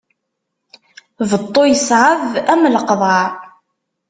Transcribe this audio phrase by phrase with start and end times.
[1.29, 3.25] Beṭṭu yeṣɛeb am leqḍaɛ.